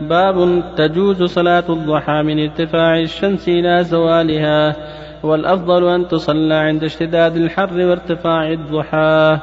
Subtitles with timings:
[0.00, 4.76] باب تجوز صلاة الضحى من ارتفاع الشمس إلى زوالها
[5.22, 9.38] والأفضل أن تصلى عند اشتداد الحر وارتفاع الضحى.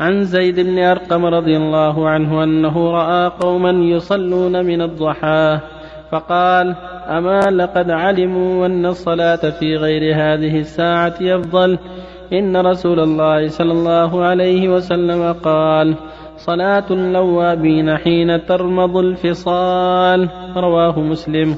[0.00, 5.58] عن زيد بن أرقم رضي الله عنه أنه رأى قوما يصلون من الضحى
[6.10, 6.76] فقال
[7.08, 11.78] أما لقد علموا أن الصلاة في غير هذه الساعة أفضل؟
[12.32, 15.94] إن رسول الله صلى الله عليه وسلم قال
[16.40, 20.28] صلاة اللوابين حين ترمض الفصال.
[20.56, 21.56] رواه مسلم.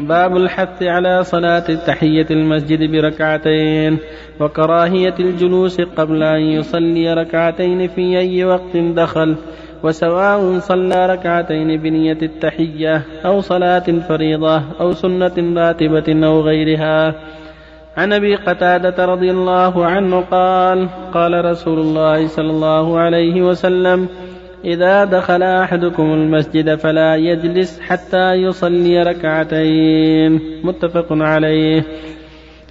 [0.00, 3.98] باب الحث على صلاة تحية المسجد بركعتين
[4.40, 9.36] وكراهية الجلوس قبل أن يصلي ركعتين في أي وقت دخل
[9.82, 17.14] وسواء صلى ركعتين بنية التحية أو صلاة فريضة أو سنة راتبة أو غيرها.
[17.96, 24.08] عن أبي قتادة رضي الله عنه قال قال رسول الله صلى الله عليه وسلم
[24.64, 30.40] إذا دخل أحدكم المسجد فلا يجلس حتى يصلي ركعتين.
[30.64, 31.84] متفق عليه.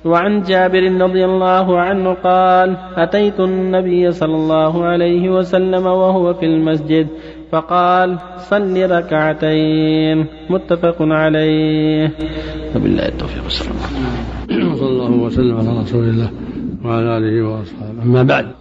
[0.06, 7.08] وعن جابر رضي الله عنه قال أتيت النبي صلى الله عليه وسلم وهو في المسجد
[7.52, 10.25] فقال صل ركعتين.
[10.50, 12.12] متفق عليه.
[12.75, 13.75] وبالله التوفيق والسلام.
[14.50, 14.98] صلى الله
[15.30, 16.31] وسلم على رسول الله
[16.83, 18.03] وعلى آله وأصحابه.
[18.03, 18.52] أما بعد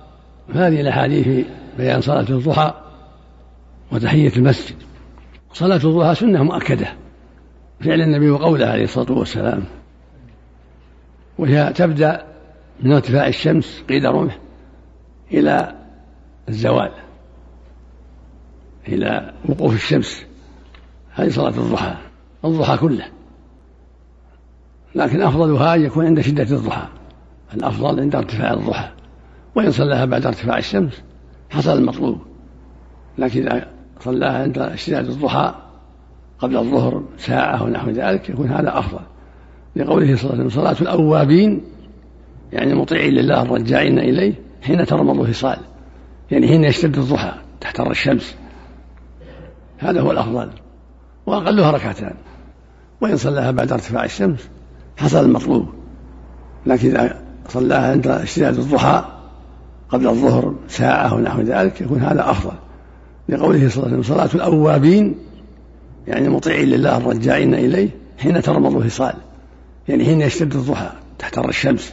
[0.54, 1.44] هذه الأحاديث في
[1.78, 2.74] بيان صلاة الضحى
[3.92, 4.76] وتحية المسجد.
[5.52, 6.86] صلاة الضحى سنة مؤكدة.
[7.80, 9.64] فعل النبي وقوله عليه الصلاة والسلام
[11.38, 12.24] وهي تبدأ
[12.82, 14.38] من ارتفاع الشمس قيد رمح
[15.32, 15.74] إلى
[16.48, 16.90] الزوال
[18.88, 20.26] إلى وقوف الشمس.
[21.14, 21.94] هذه صلاة الضحى
[22.44, 23.04] الضحى كله.
[24.94, 26.88] لكن أفضلها أن يكون عند شدة الضحى
[27.54, 28.88] الأفضل عند ارتفاع الضحى.
[29.54, 31.02] وإن صلاها بعد ارتفاع الشمس
[31.50, 32.18] حصل المطلوب.
[33.18, 33.66] لكن إذا
[34.00, 35.54] صلاها عند اشتداد الضحى
[36.38, 39.00] قبل الظهر ساعة ونحو ذلك يكون هذا أفضل.
[39.76, 41.60] لقوله صلى الله عليه وسلم صلاة الأوابين
[42.52, 45.58] يعني مطيعين لله الرجاعين إليه حين ترمض الفصال
[46.30, 48.36] يعني حين يشتد الضحى تحتر الشمس.
[49.78, 50.50] هذا هو الأفضل.
[51.26, 52.14] وأقلها ركعتان.
[53.00, 54.48] وإن صلاها بعد ارتفاع الشمس
[54.98, 55.68] حصل المطلوب.
[56.66, 59.04] لكن إذا صلاها عند اشتداد الضحى
[59.88, 62.52] قبل الظهر ساعة ونحو ذلك يكون هذا أفضل.
[63.28, 65.14] لقوله صلى الله عليه وسلم صلاة الأوابين
[66.06, 67.88] يعني مطيعين لله الرجاعين إليه
[68.18, 69.14] حين ترمض الفصال
[69.88, 71.92] يعني حين يشتد الضحى تحتر الشمس.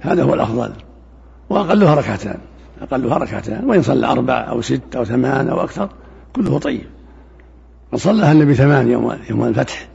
[0.00, 0.72] هذا هو الأفضل.
[1.50, 2.38] وأقلها ركعتان.
[2.82, 3.64] أقلها ركعتان.
[3.64, 5.88] وإن صلى أربع أو ست أو ثمان أو أكثر
[6.32, 6.86] كله طيب.
[7.92, 9.88] وصلىها النبي ثمان يوم يوم الفتح.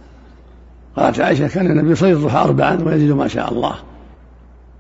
[0.96, 3.76] قالت عائشة كان النبي يصلي الضحى أربعا ويزيد ما شاء الله.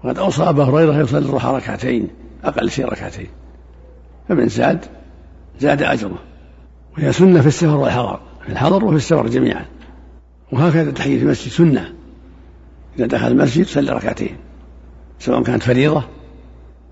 [0.04, 2.08] وقد أوصى أبا هريرة يصلي الضحى ركعتين
[2.44, 3.28] أقل شيء ركعتين.
[4.30, 4.86] فمن زاد
[5.60, 6.18] زاد أجره.
[6.98, 9.66] وهي سنة في السفر والحضر في الحضر وفي السفر جميعا.
[10.52, 11.94] وهكذا تحية المسجد سنة.
[12.98, 14.38] إذا دخل المسجد صلى ركعتين
[15.20, 16.04] سواء كانت فريضة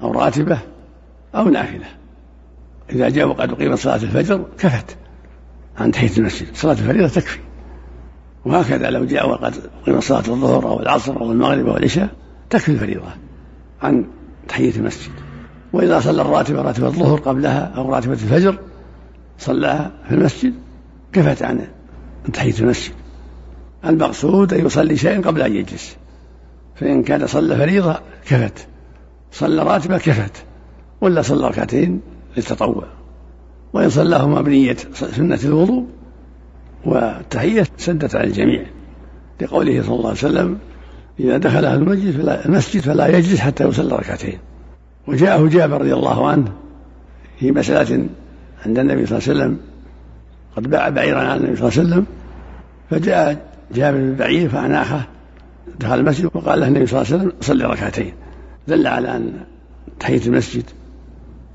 [0.01, 0.59] أو راتبة
[1.35, 1.85] أو نافلة.
[2.89, 4.97] إذا جاء وقد أقيمت صلاة الفجر كفت
[5.77, 6.47] عن تحية المسجد.
[6.55, 7.39] صلاة الفريضة تكفي.
[8.45, 12.09] وهكذا لو جاء وقد أقيمت صلاة الظهر أو العصر أو المغرب أو العشاء
[12.49, 13.09] تكفي الفريضة
[13.81, 14.05] عن
[14.47, 15.11] تحية المسجد.
[15.73, 18.57] وإذا صلى الراتبة راتبة الظهر قبلها أو راتبة الفجر
[19.37, 20.53] صلاها في المسجد
[21.13, 21.67] كفت عن
[22.33, 22.93] تحية المسجد.
[23.85, 25.95] المقصود أن يصلي شيئا قبل أن يجلس.
[26.75, 28.67] فإن كان صلى فريضة كفت
[29.31, 30.43] صلى راتبة كفت
[31.01, 32.01] ولا صلى ركعتين
[32.37, 32.83] للتطوع
[33.73, 35.85] وإن صلاهما بنية سنة الوضوء
[36.85, 38.65] والتحية سدت على الجميع
[39.41, 40.57] لقوله صلى الله عليه وسلم
[41.19, 44.37] إذا دخل أهل المسجد فلا, المسجد فلا يجلس حتى يصلي ركعتين.
[45.07, 46.51] وجاءه جابر رضي الله عنه
[47.39, 48.07] في مسألة
[48.65, 49.59] عند النبي صلى الله عليه وسلم
[50.55, 52.05] قد باع بعيرا على النبي صلى الله عليه وسلم
[52.89, 55.01] فجاء جابر بالبعير فأناخه
[55.79, 58.13] دخل المسجد وقال له النبي صلى الله عليه وسلم صلي ركعتين.
[58.67, 59.33] دل على أن
[59.99, 60.63] تحية المسجد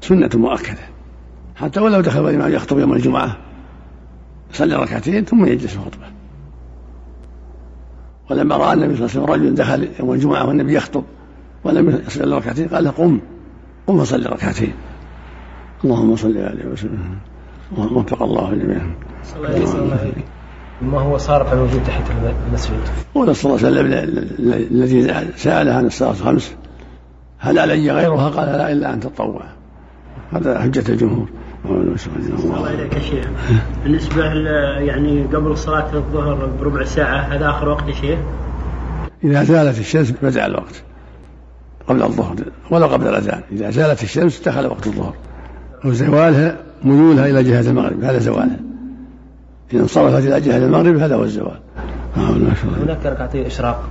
[0.01, 0.83] سنة مؤكدة
[1.56, 3.37] حتى ولو دخل الإمام يخطب يوم الجمعة
[4.55, 6.06] يصلي ركعتين ثم يجلس في الخطبة.
[8.31, 11.05] ولما رأى النبي صلى الله عليه وسلم رجل دخل يوم الجمعة والنبي يخطب
[11.65, 13.21] ولم يصلي ركعتين قال له قم
[13.87, 14.73] قم فصلي ركعتين.
[15.85, 17.19] اللهم صل عليه وسلم.
[17.79, 18.81] وفق الله الجميع
[20.83, 22.03] ما هو صار موجود تحت
[22.49, 22.81] المسجد؟
[23.15, 23.93] قول صلى الله عليه وسلم
[24.71, 26.55] الذي سأله عن الصلاة الخمس
[27.39, 29.43] هل علي غيرها؟ قال لا إلا أن تطوع.
[30.33, 31.29] هذا حجة الجمهور.
[31.64, 33.26] الله إليك يا شيخ.
[33.84, 34.25] بالنسبة
[34.78, 38.19] يعني قبل صلاة الظهر بربع ساعة هذا آخر وقت يا شيخ؟
[39.25, 40.82] إذا زالت الشمس بدأ الوقت
[41.88, 42.37] قبل الظهر
[42.70, 43.40] ولو قبل الأذان.
[43.52, 45.14] إذا زالت الشمس دخل وقت الظهر.
[45.84, 48.61] وزوالها ميولها إلى جهة المغرب هذا زوالها
[49.72, 51.61] إذا انصرفت إلى جهة المغرب هذا هو الزوال.
[52.16, 53.88] هناك ركعتي إشراق.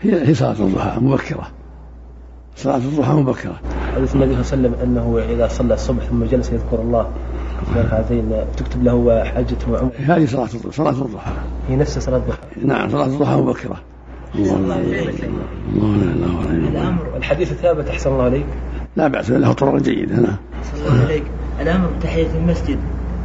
[0.00, 1.48] هي هي صلاة الضحى مبكرة.
[2.56, 3.60] صلاة الضحى مبكرة.
[3.94, 7.08] حديث النبي صلى الله عليه وسلم أنه إذا صلى الصبح ثم جلس يذكر الله.
[7.74, 11.32] في ركعتين تكتب له حجة وعمرة هذه صلاة صلاة الضحى.
[11.68, 12.38] هي نفس صلاة الضحى.
[12.64, 13.76] نعم صلاة الضحى مبكرة
[14.34, 14.78] الله
[16.50, 16.96] الله.
[17.16, 18.46] الحديث الثابت أحسن الله عليك
[18.96, 20.36] لا بأس له طرق جيدة نعم.
[20.86, 21.24] الله عليك
[21.60, 22.78] الأمر بتحية المسجد.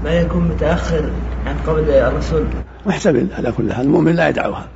[0.03, 1.09] ما يكون متأخر
[1.45, 2.43] عن قول الرسول.
[2.85, 4.67] محتمل على كل حال المؤمن لا يدعوها.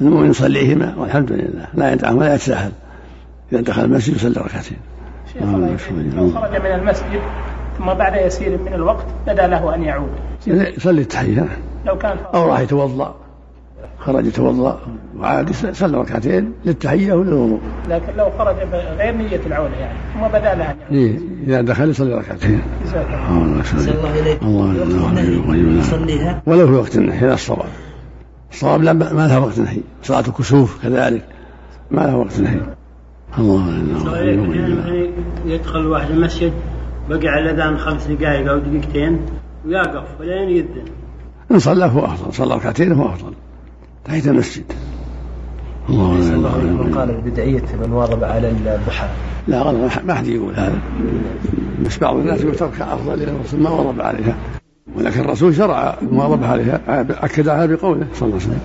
[0.00, 2.72] المؤمن يصليهما والحمد لله لا يدعهم ولا يتساهل.
[3.52, 4.78] إذا دخل المسجد يصلي ركعتين.
[5.38, 7.20] شيخ الله يكرمك لو خرج من المسجد
[7.78, 10.10] ثم بعد يسير من الوقت بدا له أن يعود.
[10.46, 11.48] يصلي التحية
[11.86, 13.14] لو كان أو راح يتوضأ.
[13.98, 14.80] خرج يتوضأ
[15.18, 17.60] وعاد صلى ركعتين للتحية وللوضوء.
[17.88, 18.56] لكن لو خرج
[18.98, 20.92] غير نية العودة يعني ثم بدا له أن يعود.
[20.92, 22.62] إيه إذا دخل يصلي ركعتين.
[22.84, 23.62] جزاك الله.
[24.42, 26.42] الله الله يصليها.
[26.46, 27.68] ولو في وقت النهي هذا الصواب.
[28.52, 31.24] الصواب لا ما لها وقت نهي صلاة الكسوف كذلك
[31.90, 32.60] ما لها وقت نهي
[33.38, 34.20] الله الله
[35.06, 36.52] يعني يدخل الواحد المسجد
[37.10, 39.20] بقي على الأذان خمس دقائق أو دقيقتين
[39.66, 40.84] ويقف ولين يذن.
[41.50, 43.32] إن صلى فهو أفضل صلى ركعتين فهو أفضل.
[44.04, 44.64] تحية المسجد.
[45.90, 49.08] الله الله قال بدعية من واظب على الضحى.
[49.48, 50.78] لا غلط ما حد يقول هذا.
[51.86, 54.36] بس بعض الناس يقول تركها أفضل لأن الرسول ما واظب عليها.
[54.96, 56.80] ولكن الرسول شرع المواظبة عليها
[57.24, 58.60] أكد عليها بقوله صلى الله عليه وسلم.